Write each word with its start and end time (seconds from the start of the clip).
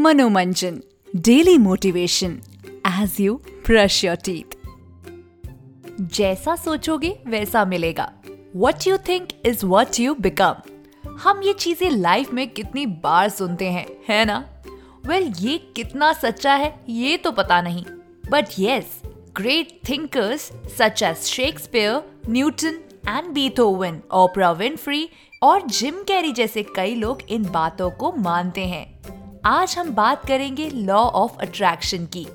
Manomanjan 0.00 0.80
daily 1.16 1.58
motivation 1.58 2.38
as 2.86 3.16
you 3.20 3.34
brush 3.66 4.04
your 4.04 4.16
teeth 4.16 4.56
जैसा 6.00 6.54
सोचोगे 6.56 7.10
वैसा 7.26 7.64
मिलेगा। 7.64 8.12
What 8.56 8.86
you 8.86 8.96
think 8.98 9.28
is 9.46 9.66
what 9.66 10.00
you 10.00 10.14
become 10.14 10.54
हम 11.16 11.42
ये 11.42 11.52
चीज़ें 11.52 11.90
लाइफ 11.90 12.32
में 12.32 12.48
कितनी 12.48 12.86
बार 12.86 13.28
सुनते 13.28 13.70
हैं 13.70 13.86
है 14.08 14.24
ना? 14.24 14.38
वेल 15.06 15.28
well, 15.28 15.42
ये 15.42 15.58
कितना 15.76 16.12
सच्चा 16.12 16.54
है 16.54 16.74
ये 16.88 17.16
तो 17.16 17.32
पता 17.32 17.60
नहीं। 17.62 17.84
But 18.30 18.58
yes 18.58 19.00
great 19.36 19.78
thinkers 19.88 20.50
such 20.78 21.02
as 21.02 21.16
Shakespeare 21.16 22.02
Newton 22.30 22.80
and 23.08 23.32
Beethoven 23.32 24.00
Oprah 24.12 24.52
Winfrey 24.52 25.08
और 25.42 25.66
जिम 25.66 26.02
कैरी 26.02 26.32
जैसे 26.32 26.62
कई 26.76 26.94
लोग 26.94 27.22
इन 27.30 27.44
बातों 27.44 27.90
को 27.90 28.12
मानते 28.12 28.64
हैं। 28.66 29.09
आज 29.46 29.74
हम 29.78 29.90
बात 29.90 30.24
करेंगे 30.26 30.68
लॉ 30.70 30.98
ऑफ़ 30.98 31.36
अट्रैक्शन 31.42 32.04
की। 32.06 32.26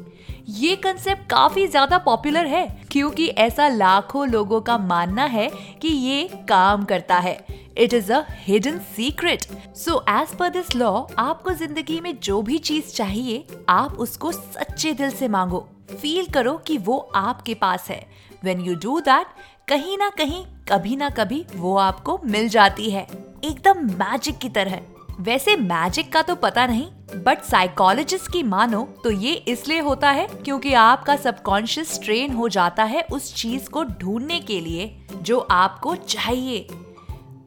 ये 0.52 0.76
कंसेप्ट 0.76 1.30
काफ़ी 1.30 1.66
ज़्यादा 1.68 1.98
पॉपुलर 1.98 2.46
है, 2.46 2.66
क्योंकि 2.92 3.28
ऐसा 3.28 3.68
लाखों 3.68 4.28
लोगों 4.28 4.62
का 4.62 4.78
मानना 4.78 5.26
है 5.26 5.50
कि 5.82 5.88
ये 5.88 6.28
काम 6.50 6.86
करता 6.86 7.18
है। 7.18 7.38
It 7.78 7.94
is 7.94 8.12
a 8.14 8.24
hidden 8.38 8.80
secret 8.96 9.44
so 9.76 10.04
as 10.10 10.34
per 10.36 10.50
this 10.50 10.76
law 10.76 10.92
आपको 11.18 11.54
ज़िंदगी 11.54 12.00
में 12.02 12.18
जो 12.20 12.42
भी 12.42 12.58
चीज़ 12.60 12.94
चाहिए, 12.94 13.46
आप 13.70 13.94
उसको 13.94 14.32
सच्चे 14.32 14.94
दिल 14.94 15.10
से 15.12 15.28
मांगो। 15.28 15.68
फील 15.92 16.26
करो 16.26 16.58
कि 16.58 16.78
वो 16.80 16.98
आपके 17.16 17.54
पास 17.54 17.90
है। 17.90 18.06
वेन 18.44 18.62
यू 18.62 18.76
डू 18.78 19.00
दैट 19.02 19.28
कहीं 19.68 19.98
ना 19.98 20.10
कहीं, 20.10 20.44
कभी 20.70 20.96
ना 20.96 21.10
कभी 21.12 21.46
वो 21.56 21.78
आपको 21.78 22.20
मिल 22.26 22.50
जाती 22.50 22.90
है। 22.90 23.08
एकदम 23.44 23.86
मैजिक 23.96 24.38
की 24.38 24.50
तरह। 24.50 24.82
वैसे 25.20 25.56
मैजिक 25.56 26.12
का 26.14 26.22
तो 26.22 26.36
पता 26.36 26.66
नहीं 26.68 26.86
बट 27.24 27.42
साइकोलॉजिस्ट 27.42 28.32
की 28.32 28.42
मानो 28.44 28.82
तो 29.04 29.12
ये 29.12 29.34
इसलिए 29.48 29.80
होता 29.80 30.10
है 30.12 30.28
क्योंकि 30.28 30.74
आपका 30.74 31.16
सबकॉन्शियस 31.16 32.00
ट्रेन 32.04 32.34
हो 32.34 32.50
जाता 32.50 32.84
है 32.84 33.02
उस 33.12 33.34
चीज़ 33.36 33.70
को 33.70 33.84
ढूँढने 33.84 34.40
के 34.40 34.60
लिए 34.60 35.06
जो 35.22 35.40
आपको 35.40 35.96
चाहिए। 35.96 36.68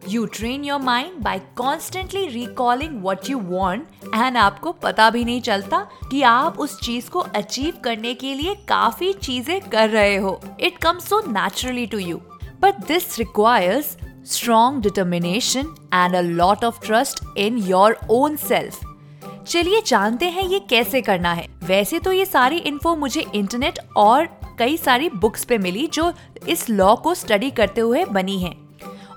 You 0.08 0.24
train 0.26 0.64
your 0.64 0.80
mind 0.80 1.18
by 1.20 1.38
constantly 1.56 2.26
recalling 2.26 3.02
what 3.02 3.30
you 3.30 3.38
want 3.38 4.14
and 4.14 4.36
आपको 4.36 4.72
पता 4.72 5.10
भी 5.10 5.24
नहीं 5.24 5.40
चलता 5.40 5.86
कि 6.10 6.22
आप 6.22 6.58
उस 6.58 6.80
चीज़ 6.80 7.10
को 7.10 7.20
अचीव 7.20 7.80
करने 7.84 8.14
के 8.14 8.34
लिए 8.34 8.54
काफ़ी 8.68 9.12
चीज़ें 9.12 9.60
कर 9.60 9.88
रहे 9.90 10.16
हो। 10.16 10.40
It 10.60 10.78
comes 10.78 11.08
so 11.08 11.20
naturally 11.28 11.86
to 11.86 11.98
you 11.98 12.20
but 12.60 12.86
this 12.86 13.18
requires 13.18 13.96
strong 14.28 14.80
determination 14.82 15.68
and 15.92 16.14
a 16.14 16.22
lot 16.40 16.62
of 16.62 16.80
trust 16.80 17.22
in 17.36 17.58
your 17.68 17.90
own 18.10 18.36
self. 18.38 18.80
चलिए 19.46 19.80
जानते 19.86 20.26
हैं 20.26 20.42
ये 20.48 20.58
कैसे 20.70 21.00
करना 21.00 21.32
है। 21.32 21.46
वैसे 21.64 21.98
तो 21.98 22.12
ये 22.12 22.24
सारी 22.24 22.56
इन्फो 22.70 22.94
मुझे 22.96 23.24
इंटरनेट 23.34 23.78
और 23.96 24.26
कई 24.58 24.76
सारी 24.76 25.08
बुक्स 25.10 25.44
पे 25.44 25.58
मिली 25.58 25.86
जो 25.86 26.12
इस 26.48 26.68
लॉ 26.70 26.94
को 26.96 27.14
स्टडी 27.14 27.50
करते 27.50 27.80
हुए 27.80 28.04
बनी 28.04 28.38
है। 28.38 28.52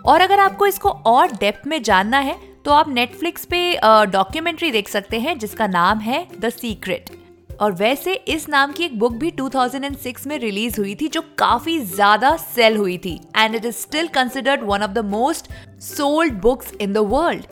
और 0.05 0.21
अगर 0.21 0.39
आपको 0.39 0.67
इसको 0.67 0.89
और 0.89 1.31
डेप्थ 1.31 1.67
में 1.67 1.81
जानना 1.83 2.19
है 2.19 2.37
तो 2.65 2.71
आप 2.71 2.89
नेटफ्लिक्स 2.89 3.45
पे 3.45 3.59
डॉक्यूमेंट्री 4.11 4.71
देख 4.71 4.89
सकते 4.89 5.19
हैं 5.19 5.37
जिसका 5.39 5.67
नाम 5.67 5.99
है 5.99 6.27
द 6.39 6.49
सीक्रेट 6.49 7.09
और 7.61 7.71
वैसे 7.71 8.13
इस 8.27 8.47
नाम 8.49 8.71
की 8.71 8.83
एक 8.83 8.97
बुक 8.99 9.13
भी 9.13 9.31
2006 9.31 10.25
में 10.27 10.37
रिलीज़ 10.39 10.79
हुई 10.79 10.95
थी, 10.95 11.07
जो 11.07 11.21
काफ़ी 11.37 11.77
ज़्यादा 11.79 12.35
सेल 12.37 12.77
हुई 12.77 12.97
थी 12.97 13.19
and 13.37 13.55
it 13.55 13.65
is 13.65 13.75
still 13.75 14.07
considered 14.07 14.63
one 14.63 14.83
of 14.83 14.91
the 14.91 15.05
most 15.05 15.51
sold 15.81 16.41
books 16.41 16.73
in 16.81 16.93
the 16.93 16.97
world 17.11 17.45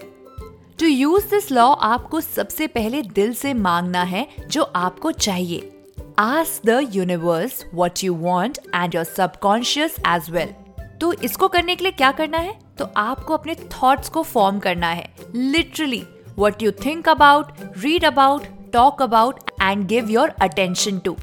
to 0.79 0.85
use 0.85 1.29
this 1.29 1.51
law 1.51 1.67
आपको 1.67 2.21
सबसे 2.21 2.67
पहले 2.67 3.01
दिल 3.01 3.33
से 3.33 3.53
मांगना 3.53 4.03
है 4.03 4.27
जो 4.41 4.63
आपको 4.63 5.11
चाहिए। 5.11 5.71
Ask 6.19 6.65
the 6.65 6.79
universe 6.93 7.63
what 7.73 8.03
you 8.03 8.13
want 8.15 8.57
and 8.75 8.95
your 8.95 9.03
subconscious 9.05 9.95
as 10.07 10.29
well 10.31 10.53
तो 11.01 11.13
इसको 11.13 11.47
करने 11.47 11.75
के 11.75 11.83
लिए 11.83 11.91
क्या 11.91 12.11
करना 12.11 12.37
है? 12.37 12.59
तो 12.77 12.89
आपको 12.97 13.33
अपने 13.33 13.55
थॉट्स 13.73 14.09
को 14.09 14.23
फॉर्म 14.23 14.59
करना 14.59 14.87
है। 14.87 15.13
Literally 15.35 16.03
what 16.39 16.63
you 16.63 16.71
think 16.85 17.09
about 17.09 17.51
read 17.77 18.05
about 18.05 18.45
talk 18.73 19.01
about 19.01 19.48
and 19.60 19.88
give 19.88 20.10
your 20.10 20.32
attention 20.40 21.00
to. 21.02 21.16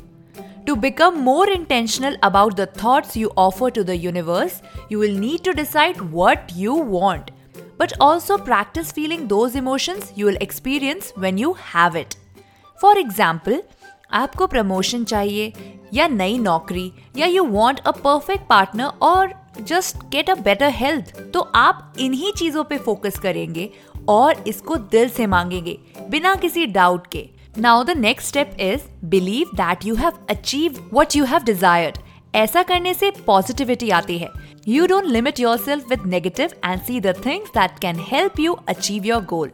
To 0.67 0.75
become 0.75 1.21
more 1.21 1.49
intentional 1.49 2.15
about 2.21 2.55
the 2.55 2.67
thoughts 2.67 3.15
you 3.15 3.31
offer 3.35 3.71
to 3.71 3.83
the 3.83 3.97
universe, 3.97 4.61
you 4.89 4.99
will 4.99 5.17
need 5.17 5.43
to 5.43 5.53
decide 5.53 6.01
what 6.11 6.51
you 6.55 6.75
want, 6.75 7.31
but 7.77 7.93
also 7.99 8.37
practice 8.37 8.91
feeling 8.91 9.27
those 9.27 9.55
emotions 9.55 10.11
you 10.15 10.25
will 10.25 10.37
experience 10.39 11.11
when 11.15 11.37
you 11.37 11.53
have 11.53 11.95
it. 11.95 12.15
For 12.77 12.97
example, 12.97 13.61
आपको 14.13 14.47
promotion 14.47 15.03
चाहिए 15.03 15.51
या 15.93 16.07
नई 16.07 16.37
नौकरी 16.37 16.91
या 17.17 17.27
you 17.27 17.43
want 17.43 17.79
a 17.79 17.91
perfect 17.91 18.47
partner 18.47 18.91
और 19.01 19.33
just 19.67 20.03
get 20.11 20.29
a 20.29 20.35
better 20.43 20.69
health 20.69 21.15
तो 21.33 21.39
आप 21.55 21.93
इन्हीं 21.99 22.31
चीजों 22.37 22.63
पे 22.63 22.77
फोकस 22.77 23.19
करेंगे 23.19 23.69
और 24.09 24.43
इसको 24.47 24.75
दिल 24.95 25.09
से 25.09 25.25
मांगेंगे 25.27 25.77
बिना 26.09 26.35
किसी 26.35 26.65
डाउट 26.65 27.07
के 27.07 27.29
now 27.58 27.84
the 27.84 27.90
next 27.90 28.28
step 28.28 28.50
is 28.60 28.82
believe 29.04 29.50
that 29.54 29.84
you 29.84 29.94
have 29.94 30.12
achieve 30.30 30.78
what 30.94 31.16
you 31.16 31.24
have 31.24 31.44
desired 31.44 31.98
ऐसा 32.34 32.62
करने 32.62 32.92
से 32.94 33.10
पॉजिटिविटी 33.26 33.90
आती 33.90 34.18
है. 34.18 34.28
You 34.68 34.86
don't 34.86 35.04
limit 35.04 35.40
yourself 35.56 35.88
with 35.90 36.02
negative 36.06 36.50
and 36.64 36.80
see 36.82 37.00
the 37.00 37.14
things 37.26 37.50
that 37.50 37.78
can 37.78 38.00
help 38.10 38.40
you 38.40 38.52
achieve 38.68 39.04
your 39.04 39.24
goal 39.24 39.50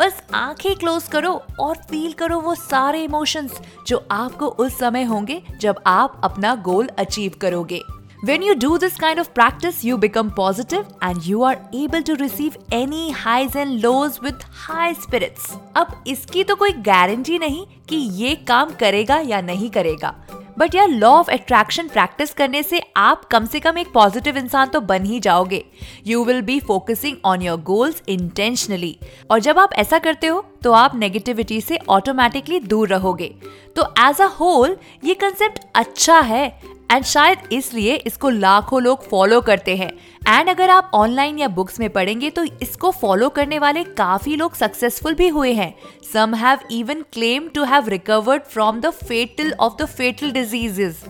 बस 0.00 0.22
आँखें 0.34 0.74
close 0.76 1.08
करो 1.08 1.32
और 1.60 1.76
feel 1.90 2.12
करो 2.12 2.40
वो 2.40 2.54
सारे 2.54 3.02
इमोशंस 3.04 3.60
जो 3.86 4.04
आपको 4.10 4.46
उस 4.46 4.78
समय 4.78 5.04
होंगे 5.04 5.42
जब 5.60 5.80
आप 5.86 6.20
अपना 6.24 6.54
गोल 6.64 6.88
अचीव 6.98 7.32
करोगे. 7.40 7.82
When 8.23 8.41
you 8.41 8.55
do 8.55 8.77
this 8.79 8.95
kind 8.97 9.19
of 9.19 9.33
practice, 9.33 9.83
you 9.83 9.97
become 9.97 10.31
positive 10.31 10.85
and 11.01 11.25
you 11.25 11.43
are 11.43 11.57
able 11.73 12.01
to 12.03 12.15
receive 12.15 12.57
any 12.71 13.11
highs 13.11 13.55
and 13.55 13.81
lows 13.83 14.19
with 14.19 14.41
high 14.67 14.93
spirits. 14.93 15.51
अब 15.75 16.03
इसकी 16.07 16.43
तो 16.43 16.55
कोई 16.55 16.71
गारंटी 16.87 17.37
नहीं 17.39 17.65
कि 17.89 17.95
ये 18.21 18.35
काम 18.47 18.71
करेगा 18.79 19.17
या 19.33 19.41
नहीं 19.41 19.69
करेगा 19.69 20.13
बट 20.60 20.74
यार 20.74 20.88
लॉ 20.88 21.10
ऑफ़ 21.10 21.30
अट्रैक्शन 21.30 21.88
प्रैक्टिस 21.88 22.32
करने 22.34 22.62
से 22.62 22.80
आप 22.96 23.24
कम 23.24 23.44
से 23.46 23.60
कम 23.60 23.78
एक 23.78 23.92
पॉजिटिव 23.94 24.36
इंसान 24.38 24.68
तो 24.68 24.80
बन 24.80 25.04
ही 25.04 25.20
जाओगे। 25.20 25.64
You 26.06 26.24
will 26.24 26.40
be 26.42 26.58
focusing 26.60 27.16
on 27.24 27.42
your 27.42 27.60
goals 27.62 28.02
intentionally 28.08 28.96
और 29.30 29.38
जब 29.38 29.58
आप 29.58 29.72
ऐसा 29.74 29.98
करते 29.98 30.26
हो 30.26 30.44
तो 30.62 30.72
आप 30.72 30.96
नेगेटिविटी 30.96 31.60
से 31.60 31.78
ऑटोमेटिकली 31.88 32.60
दूर 32.60 32.88
रहोगे। 32.88 33.34
तो 33.76 33.82
एज 33.98 34.20
अ 34.20 34.26
होल 34.40 34.76
ये 35.04 35.14
कंसेप्ट 35.14 35.60
अच्छा 35.74 36.18
है। 36.20 36.46
एंड 36.92 37.04
शायद 37.04 37.48
इसलिए 37.52 37.94
इसको 37.96 38.28
लाखों 38.30 38.82
लोग 38.82 39.08
फॉलो 39.08 39.40
करते 39.40 39.76
हैं। 39.76 39.90
एंड 40.28 40.48
अगर 40.48 40.70
आप 40.70 40.90
ऑनलाइन 40.94 41.38
या 41.38 41.48
बुक्स 41.48 41.78
में 41.80 41.88
पढ़ेंगे 41.90 42.30
तो 42.30 42.44
इसको 42.62 42.90
फॉलो 42.90 43.28
करने 43.28 43.58
वाले 43.58 43.84
काफ़ी 43.84 44.36
लोग 44.36 44.54
सक्सेसफुल 44.54 45.14
भी 45.14 45.28
हुए 45.28 45.52
हैं। 45.52 45.74
Some 46.12 46.34
have 46.34 46.58
even 46.70 47.02
claim 47.12 47.48
to 47.48 47.64
have 47.64 47.88
recovered 47.88 48.42
from 48.42 48.80
the 48.80 48.90
fatal 48.90 49.52
of 49.60 49.82
the 49.82 49.86
fatal 49.86 50.30
diseases 50.32 51.04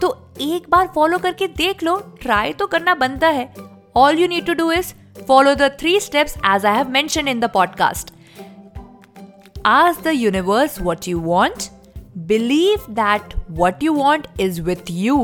तो 0.00 0.16
एक 0.40 0.68
बार 0.70 0.90
फॉलो 0.94 1.18
करके 1.18 1.46
देख 1.56 1.82
लो 1.82 1.96
ट्राई 2.22 2.52
तो 2.52 2.66
करना 2.66 2.94
बनता 2.94 3.28
है। 3.28 3.52
All 3.96 4.18
you 4.18 4.28
need 4.28 4.46
to 4.46 4.54
do 4.54 4.70
is 4.72 4.94
follow 5.28 5.54
the 5.54 5.70
three 5.80 5.98
steps 6.00 6.36
as 6.46 6.66
I 6.66 6.76
have 6.76 6.90
mention 6.90 7.28
in 7.28 7.40
the 7.40 7.50
podcast 7.54 8.12
Ask 9.66 10.02
the 10.02 10.12
universe 10.14 10.74
what 10.86 11.06
you 11.10 11.18
want, 11.26 11.70
believe 12.26 12.82
that 12.96 13.30
what 13.60 13.84
you 13.84 13.94
want 13.98 14.26
is 14.46 14.58
with 14.60 14.90
you, 14.90 15.20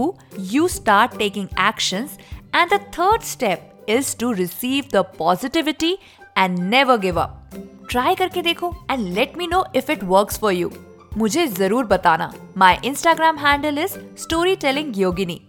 you 0.53 0.69
start 0.69 1.17
taking 1.19 1.49
actions, 1.65 2.15
and 2.54 2.70
the 2.70 2.80
third 2.98 3.24
step 3.24 3.90
is 3.96 4.14
to 4.16 4.34
receive 4.34 4.90
the 4.90 5.04
positivity 5.20 5.92
and 6.36 6.70
never 6.72 6.98
give 6.98 7.18
up. 7.18 7.56
Try 7.92 8.16
करके 8.20 8.42
देखो 8.42 8.72
and 8.90 9.14
let 9.18 9.38
me 9.42 9.48
know 9.48 9.64
if 9.82 9.94
it 9.96 10.04
works 10.14 10.42
for 10.44 10.54
you. 10.60 10.72
मुझे 11.18 11.46
जरूर 11.48 11.86
बताना 11.86 12.32
my 12.58 12.78
Instagram 12.86 13.38
handle 13.38 13.78
is 13.80 13.94
story 14.22 14.56
telling 14.62 14.98
Yogini 15.00 15.40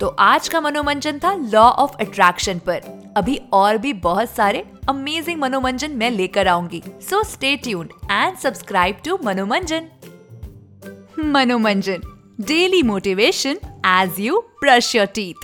तो 0.00 0.08
आज 0.20 0.48
का 0.48 0.60
मनोरंजन 0.60 1.18
था 1.24 1.32
लॉ 1.52 1.68
ऑफ 1.84 1.96
अट्रैक्शन 2.00 2.58
पर 2.66 3.12
अभी 3.16 3.40
और 3.52 3.78
भी 3.78 3.92
बहुत 4.06 4.30
सारे 4.30 4.64
अमेजिंग 4.88 5.40
मनोरंजन 5.40 5.96
मैं 5.98 6.10
लेकर 6.10 6.48
आऊंगी 6.48 6.82
so 7.10 7.22
stay 7.32 7.56
tuned 7.64 7.92
and 8.10 8.36
subscribe 8.38 9.00
to 9.04 9.18
Manoranjan 9.24 9.88
Manomanjan. 11.16 12.04
Daily 12.38 12.82
motivation 12.82 13.58
as 13.82 14.18
you 14.18 14.44
brush 14.60 14.94
your 14.94 15.06
teeth. 15.06 15.36